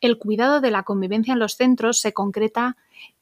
[0.00, 2.76] El cuidado de la convivencia en los centros se concreta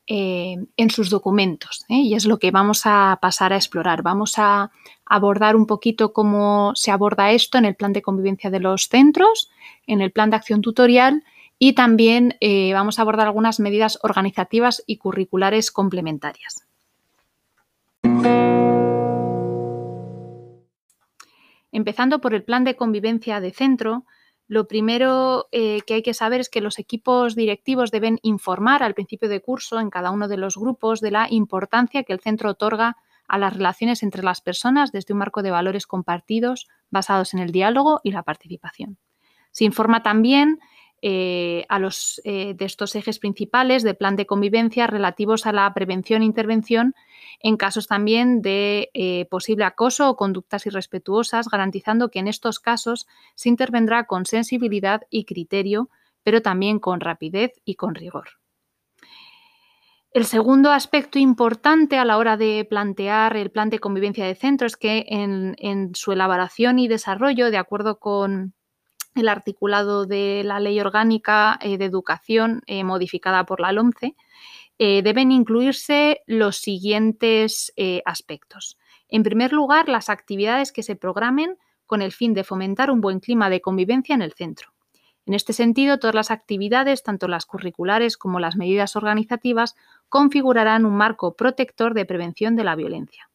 [0.07, 1.97] eh, en sus documentos ¿eh?
[1.97, 4.03] y es lo que vamos a pasar a explorar.
[4.03, 4.71] Vamos a
[5.05, 9.51] abordar un poquito cómo se aborda esto en el plan de convivencia de los centros,
[9.87, 11.25] en el plan de acción tutorial
[11.59, 16.65] y también eh, vamos a abordar algunas medidas organizativas y curriculares complementarias.
[21.79, 24.05] Empezando por el plan de convivencia de centro,
[24.49, 28.95] lo primero eh, que hay que saber es que los equipos directivos deben informar al
[28.95, 32.51] principio de curso en cada uno de los grupos de la importancia que el centro
[32.51, 32.97] otorga
[33.29, 37.53] a las relaciones entre las personas desde un marco de valores compartidos basados en el
[37.53, 38.99] diálogo y la participación.
[39.53, 40.59] Se informa también
[41.01, 45.73] eh, a los, eh, de estos ejes principales del plan de convivencia relativos a la
[45.73, 46.97] prevención e intervención
[47.39, 53.07] en casos también de eh, posible acoso o conductas irrespetuosas, garantizando que en estos casos
[53.37, 55.89] se intervendrá con sensibilidad y criterio,
[56.25, 58.31] pero también con rapidez y con rigor.
[60.11, 64.67] El segundo aspecto importante a la hora de plantear el plan de convivencia de centro
[64.67, 68.55] es que en su elaboración y desarrollo, de acuerdo con
[69.15, 74.15] el articulado de la Ley Orgánica eh, de Educación eh, modificada por la LOMCE,
[74.79, 77.73] eh, deben incluirse los siguientes
[78.05, 78.79] aspectos.
[79.09, 83.19] En primer lugar, las actividades que se programen con el fin de fomentar un buen
[83.19, 84.73] clima de convivencia en el centro.
[85.29, 89.75] En este sentido, todas las actividades, tanto las curriculares como las medidas organizativas,
[90.09, 93.29] configurarán un marco protector de prevención de la violencia.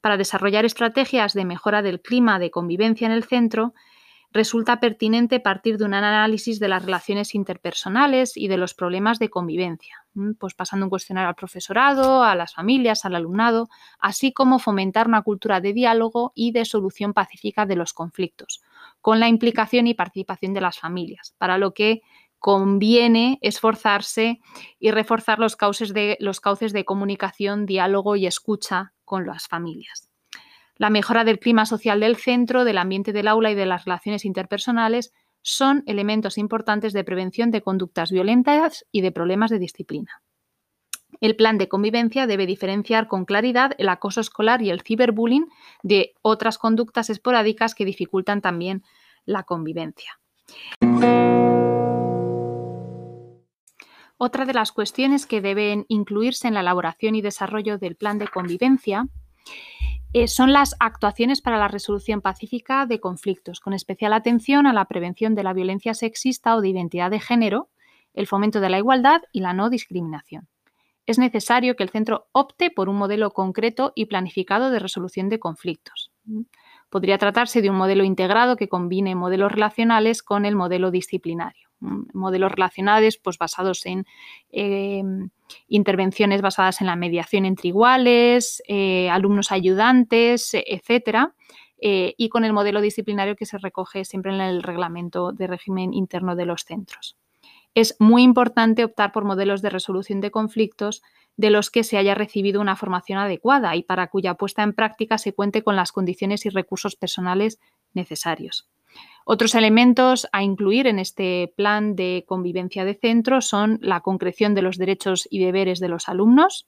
[0.00, 3.74] Para desarrollar estrategias de mejora del clima de convivencia en el centro,
[4.32, 9.28] resulta pertinente partir de un análisis de las relaciones interpersonales y de los problemas de
[9.28, 10.06] convivencia,
[10.38, 15.22] pues pasando un cuestionario al profesorado, a las familias, al alumnado, así como fomentar una
[15.22, 18.62] cultura de diálogo y de solución pacífica de los conflictos,
[19.00, 22.02] con la implicación y participación de las familias, para lo que
[22.38, 24.40] conviene esforzarse
[24.78, 30.09] y reforzar los cauces de, los cauces de comunicación, diálogo y escucha con las familias
[30.80, 34.24] la mejora del clima social del centro, del ambiente del aula y de las relaciones
[34.24, 40.22] interpersonales son elementos importantes de prevención de conductas violentas y de problemas de disciplina.
[41.20, 45.48] El plan de convivencia debe diferenciar con claridad el acoso escolar y el ciberbullying
[45.82, 48.82] de otras conductas esporádicas que dificultan también
[49.26, 50.18] la convivencia.
[54.16, 58.28] Otra de las cuestiones que deben incluirse en la elaboración y desarrollo del plan de
[58.28, 59.04] convivencia
[60.12, 64.86] eh, son las actuaciones para la resolución pacífica de conflictos, con especial atención a la
[64.86, 67.68] prevención de la violencia sexista o de identidad de género,
[68.12, 70.48] el fomento de la igualdad y la no discriminación.
[71.06, 75.38] Es necesario que el centro opte por un modelo concreto y planificado de resolución de
[75.38, 76.12] conflictos.
[76.88, 81.69] Podría tratarse de un modelo integrado que combine modelos relacionales con el modelo disciplinario.
[81.80, 84.06] Modelos relacionales pues, basados en
[84.50, 85.30] em,
[85.68, 91.34] intervenciones basadas en la mediación entre iguales, eh, alumnos ayudantes, etcétera.
[91.82, 95.94] Eh, y con el modelo disciplinario que se recoge siempre en el reglamento de régimen
[95.94, 97.16] interno de los centros.
[97.74, 101.02] Es muy importante optar por modelos de resolución de conflictos
[101.36, 105.16] de los que se haya recibido una formación adecuada y para cuya puesta en práctica
[105.16, 107.58] se cuente con las condiciones y recursos personales
[107.94, 108.68] necesarios.
[109.24, 114.62] Otros elementos a incluir en este plan de convivencia de centro son la concreción de
[114.62, 116.66] los derechos y deberes de los alumnos,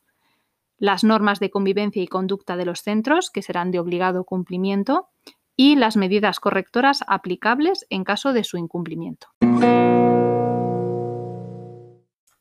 [0.79, 5.09] las normas de convivencia y conducta de los centros, que serán de obligado cumplimiento,
[5.57, 9.29] y las medidas correctoras aplicables en caso de su incumplimiento.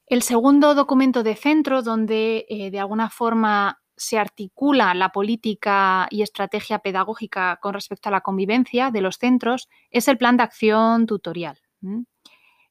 [0.08, 6.24] El segundo documento de centro, donde eh, de alguna forma se articula la política y
[6.24, 11.06] estrategia pedagógica con respecto a la convivencia de los centros, es el plan de acción
[11.06, 11.60] tutorial.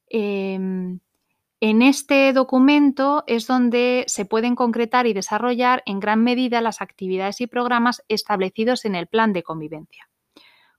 [0.09, 0.99] Em,
[1.61, 7.41] en este documento es donde se pueden concretar y desarrollar en gran medida las actividades
[7.41, 10.11] y programas establecidos en el plan de convivencia.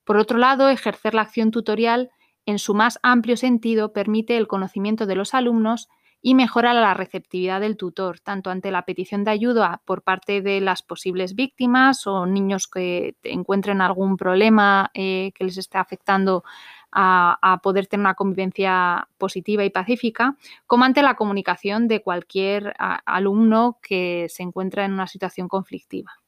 [0.04, 2.10] Por otro lado, ejercer la acción tutorial
[2.46, 5.88] en su más amplio sentido permite el conocimiento de los alumnos
[6.22, 10.62] y mejora la receptividad del tutor, tanto ante la petición de ayuda por parte de
[10.62, 16.44] las posibles víctimas o niños que encuentren algún problema eh, que les esté afectando
[16.92, 20.36] a, poder tener una convivencia positiva y pacífica,
[20.68, 26.21] como ante la comunicación de cualquier alumno que se encuentra en una situación conflictiva.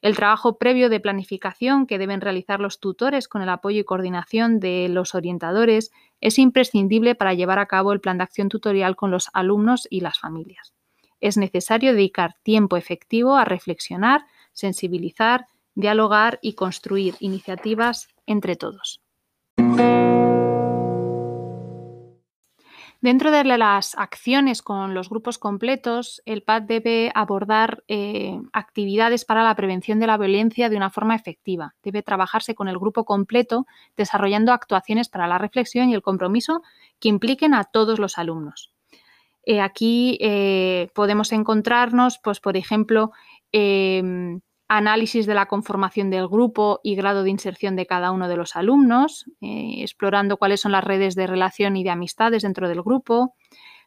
[0.00, 4.60] El trabajo previo de planificación que deben realizar los tutores con el apoyo y coordinación
[4.60, 5.90] de los orientadores
[6.20, 10.00] es imprescindible para llevar a cabo el plan de acción tutorial con los alumnos y
[10.00, 10.72] las familias.
[11.20, 19.00] Es necesario dedicar tiempo efectivo a reflexionar, sensibilizar, dialogar y construir iniciativas entre todos.
[23.00, 29.44] Dentro de las acciones con los grupos completos, el PAD debe abordar eh, actividades para
[29.44, 31.76] la prevención de la violencia de una forma efectiva.
[31.84, 33.66] Debe trabajarse con el grupo completo,
[33.96, 36.62] desarrollando actuaciones para la reflexión y el compromiso
[36.98, 38.72] que impliquen a todos los alumnos.
[39.44, 43.12] Eh, aquí eh, podemos encontrarnos, pues, por ejemplo,
[43.52, 48.36] em, análisis de la conformación del grupo y grado de inserción de cada uno de
[48.36, 52.82] los alumnos, eh, explorando cuáles son las redes de relación y de amistades dentro del
[52.82, 53.34] grupo,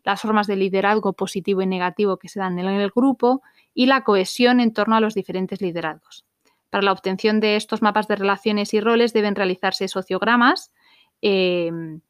[0.03, 3.43] las formas de liderazgo positivo y negativo que se dan en el grupo
[3.75, 6.25] y la cohesión en torno a los diferentes liderazgos.
[6.71, 10.71] Para la obtención de estos mapas de relaciones y roles deben realizarse sociogramas
[11.21, 12.01] em,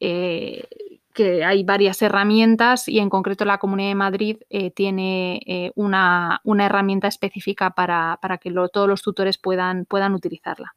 [0.00, 0.64] eh,
[1.12, 6.40] que hay varias herramientas y en concreto la Comunidad de Madrid eh, tiene eh, una,
[6.44, 10.74] herramienta específica para, que todos los tutores puedan, puedan, utilizarla.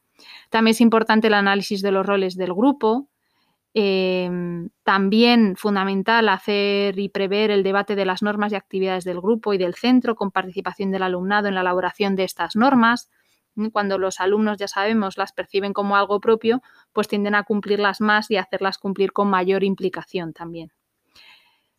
[0.50, 3.08] También es importante el análisis de los roles del grupo.
[3.76, 9.52] Em, también fundamental hacer y prever el debate de las normas y actividades del grupo
[9.52, 13.10] y del centro con participación del alumnado en la elaboración de estas normas.
[13.72, 16.62] Cuando los alumnos, ya sabemos, las perciben como algo propio,
[16.92, 20.72] pues tienden a cumplirlas más y hacerlas cumplir con mayor implicación también.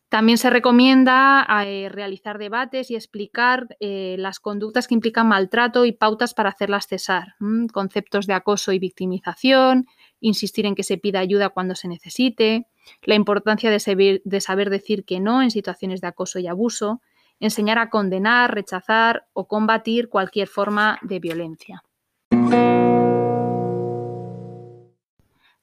[0.10, 5.92] También se recomienda eh, realizar debates y explicar eh, las conductas que implican maltrato y
[5.92, 7.36] pautas para hacerlas cesar,
[7.74, 9.88] conceptos de acoso y victimización,
[10.22, 12.68] insistir en que se pida ayuda cuando se necesite,
[13.02, 17.02] la importancia de saber decir que no en situaciones de acoso y abuso,
[17.40, 21.84] enseñar a condenar, rechazar o combatir cualquier forma de violencia.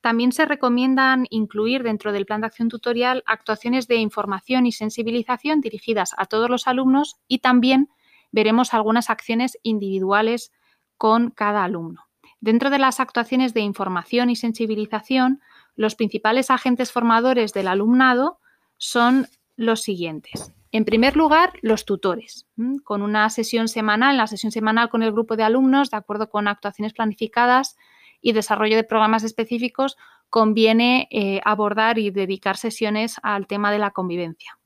[0.02, 5.60] También se recomiendan incluir dentro del plan de acción tutorial actuaciones de información y sensibilización
[5.60, 7.88] dirigidas a todos los alumnos y también
[8.32, 10.50] veremos algunas acciones individuales
[10.96, 12.08] con cada alumno.
[12.40, 15.40] Dentro de las actuaciones de información y sensibilización,
[15.76, 18.40] los principales agentes formadores del alumnado
[18.78, 20.52] son los siguientes.
[20.72, 22.46] En primer lugar, los tutores,
[22.82, 26.48] con una sesión semanal, la sesión semanal con el grupo de alumnos, de acuerdo con
[26.48, 27.76] actuaciones planificadas
[28.22, 29.98] y desarrollo de programas específicos,
[30.30, 34.58] conviene eh, abordar y dedicar sesiones al tema de la convivencia.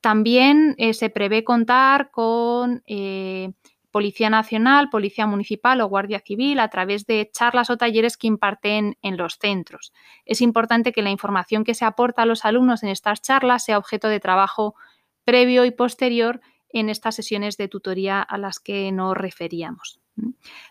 [0.00, 3.52] También eh, se prevé contar con eh,
[3.90, 8.96] Policía Nacional, Policía Municipal o Guardia Civil a través de charlas o talleres que imparten
[9.02, 9.92] en los centros.
[10.24, 13.78] Es importante que la información que se aporta a los alumnos en estas charlas sea
[13.78, 14.76] objeto de trabajo
[15.24, 16.40] previo y posterior
[16.70, 20.02] en estas sesiones de tutoría a las que nos referíamos.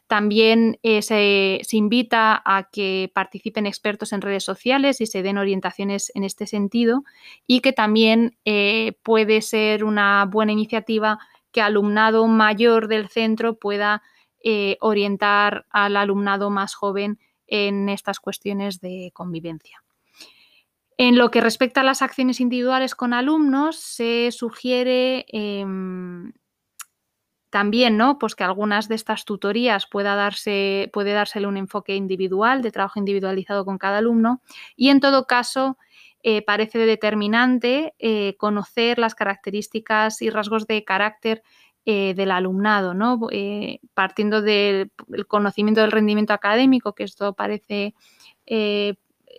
[0.07, 6.12] También eh, se, invita a que participen expertos en redes sociales y se den orientaciones
[6.13, 7.03] en este sentido
[7.48, 11.19] y que también eh, puede ser una buena iniciativa
[11.51, 14.03] que alumnado mayor del centro pueda
[14.44, 19.83] eh, orientar al alumnado más joven en estas cuestiones de convivencia.
[21.03, 26.31] En lo que respecta a las acciones individuales con alumnos, se sugiere em,
[27.50, 28.19] también ¿no?
[28.19, 33.00] pues que algunas de estas tutorías pueda darse, puede dársele un enfoque individual, de trabajo
[33.00, 34.44] individualizado con cada alumno,
[34.75, 35.80] y en todo caso
[36.21, 41.42] eh, parece determinante eh, conocer las características y rasgos de carácter
[41.83, 43.19] eh, del alumnado, ¿no?
[43.95, 44.92] partiendo del
[45.27, 47.96] conocimiento del rendimiento académico, que esto parece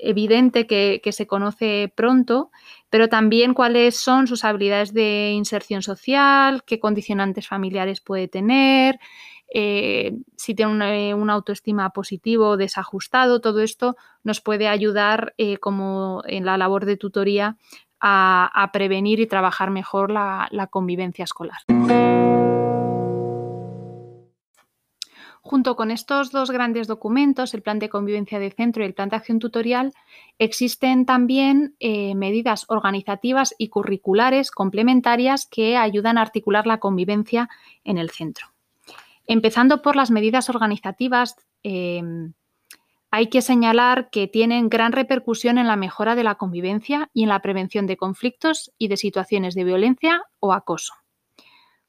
[0.00, 2.50] evidente que, se conoce pronto,
[2.90, 8.98] pero también cuáles son sus habilidades de inserción social, qué condicionantes familiares puede tener,
[9.54, 16.22] eh, si tiene una, autoestima positivo o desajustado, todo esto nos puede ayudar eh, como
[16.26, 17.56] en la labor de tutoría
[18.00, 21.58] a, prevenir y trabajar mejor la convivencia escolar.
[25.44, 29.08] Junto con estos dos grandes documentos, el Plan de Convivencia de Centro y el Plan
[29.08, 29.92] de Acción Tutorial,
[30.38, 37.50] existen también eh, medidas organizativas y curriculares complementarias que ayudan a articular la convivencia
[37.82, 38.46] en el centro.
[39.26, 41.34] Empezando por las medidas organizativas,
[41.64, 42.34] em,
[43.10, 47.30] hay que señalar que tienen gran repercusión en la mejora de la convivencia y en
[47.30, 51.01] la prevención de conflictos y de situaciones de violencia o acoso.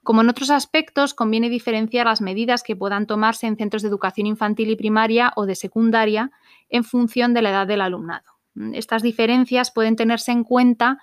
[0.03, 4.27] Como en otros aspectos, conviene diferenciar las medidas que puedan tomarse en centros de educación
[4.27, 6.31] infantil y primaria o de secundaria
[6.69, 8.33] en función de la edad del alumnado.
[8.73, 10.99] Estas diferencias pueden tenerse en cuenta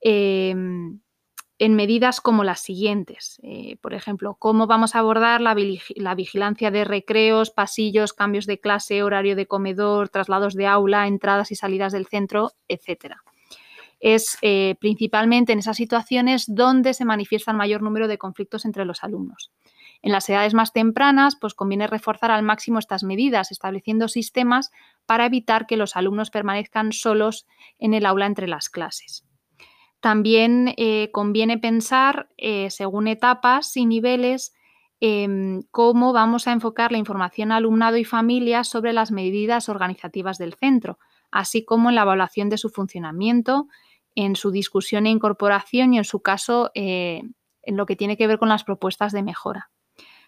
[0.00, 1.00] em,
[1.58, 3.40] en medidas como las siguientes.
[3.42, 5.56] Eh, por ejemplo, cómo vamos a abordar la,
[5.96, 11.50] la, vigilancia de recreos, pasillos, cambios de clase, horario de comedor, traslados de aula, entradas
[11.52, 13.24] y salidas del centro, etcétera
[14.02, 18.84] es eh, principalmente en esas situaciones donde se manifiesta el mayor número de conflictos entre
[18.84, 19.52] los alumnos.
[20.02, 24.72] En las edades más tempranas, pues conviene reforzar al máximo estas medidas, estableciendo sistemas
[25.06, 27.46] para evitar que los alumnos permanezcan solos
[27.78, 29.24] en el aula entre las clases.
[30.00, 34.52] También eh, conviene pensar, eh, según etapas y niveles,
[34.98, 40.54] em, cómo vamos a enfocar la información alumnado y familia sobre las medidas organizativas del
[40.54, 40.98] centro,
[41.30, 43.68] así como en la evaluación de su funcionamiento,
[44.14, 47.22] en su discusión e incorporación y, en su caso, eh,
[47.62, 49.70] en lo que tiene que ver con las propuestas de mejora.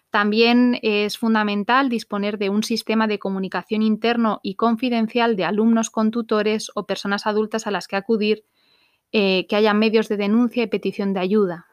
[0.09, 6.11] También es fundamental disponer de un sistema de comunicación interno y confidencial de alumnos con
[6.11, 8.45] tutores o personas adultas a las que acudir,
[9.11, 11.67] eh, que haya medios de denuncia y petición de ayuda.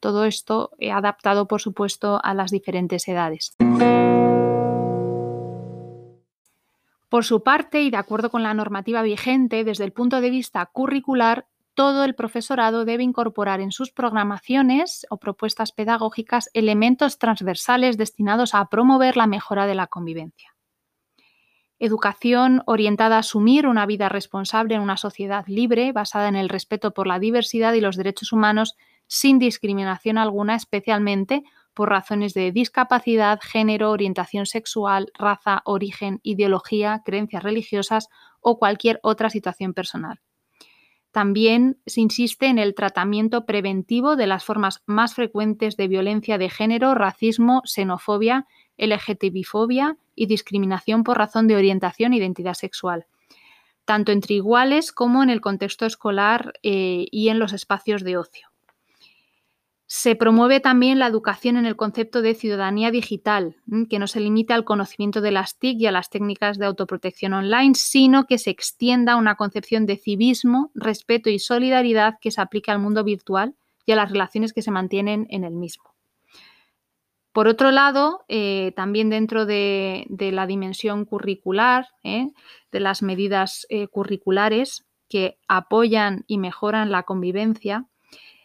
[0.00, 3.56] todo esto adaptado, por supuesto, a las diferentes edades.
[7.14, 10.66] Por su parte, y de acuerdo con la normativa vigente, desde el punto de vista
[10.66, 18.52] curricular, todo el profesorado debe incorporar en sus programaciones o propuestas pedagógicas elementos transversales destinados
[18.52, 20.56] a promover la mejora de la convivencia.
[21.78, 26.94] Educación orientada a asumir una vida responsable en una sociedad libre, basada en el respeto
[26.94, 28.74] por la diversidad y los derechos humanos,
[29.06, 31.44] sin discriminación alguna, especialmente
[31.74, 38.08] por razones de discapacidad, género, orientación sexual, raza, origen, ideología, creencias religiosas
[38.40, 40.20] o cualquier otra situación personal.
[41.14, 46.50] También se insiste en el tratamiento preventivo de las formas más frecuentes de violencia de
[46.50, 48.46] género, racismo, xenofobia,
[48.78, 53.06] LGTBI-fobia y discriminación por razón de orientación e identidad sexual,
[53.84, 58.53] tanto entre iguales como en el contexto escolar eh, y en los espacios de ocio.
[59.86, 63.56] Se promueve también la educación en el concepto de ciudadanía digital,
[63.90, 67.34] que no se limita al conocimiento de las TIC y a las técnicas de autoprotección
[67.34, 72.40] online, sino que se extienda a una concepción de civismo, respeto y solidaridad que se
[72.40, 75.94] aplique al mundo virtual y a las relaciones que se mantienen en el mismo.
[77.34, 82.30] Por otro lado, eh, también dentro de, la dimensión curricular, ¿eh?
[82.70, 87.86] de las medidas eh, curriculares que apoyan y mejoran la convivencia,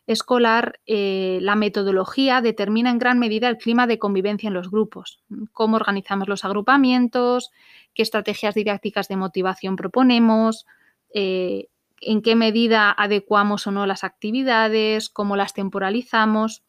[0.10, 5.22] escolar, eh, la metodología determina en gran medida el clima de convivencia en los grupos,
[5.54, 7.52] cómo organizamos los agrupamientos,
[7.94, 10.66] qué estrategias didácticas de motivación proponemos,
[11.14, 11.68] eh,
[12.02, 16.64] en qué medida adecuamos o no las actividades, cómo las temporalizamos.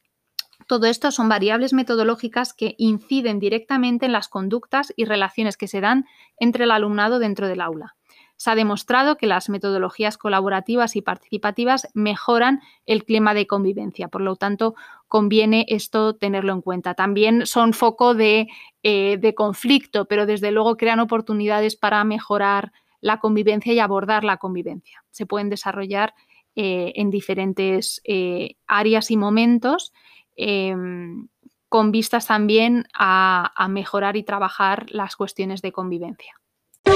[0.67, 5.81] Todo esto son variables metodológicas que inciden directamente en las conductas y relaciones que se
[5.81, 6.05] dan
[6.39, 7.97] entre el alumnado dentro del aula
[8.41, 14.09] se ha demostrado que las metodologías colaborativas y participativas mejoran el clima de convivencia.
[14.09, 14.75] Por lo tanto,
[15.09, 16.95] conviene esto tenerlo en cuenta.
[16.95, 18.49] También son foco de,
[18.83, 25.05] eh, conflicto, pero desde luego crean oportunidades para mejorar la convivencia y abordar la convivencia.
[25.11, 26.15] Se pueden desarrollar
[26.57, 29.93] eh, en diferentes eh, áreas y momentos
[30.37, 31.29] em,
[31.69, 36.40] con vistas también a mejorar y trabajar las cuestiones de convivencia.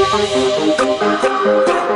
[0.06, 1.94] Thank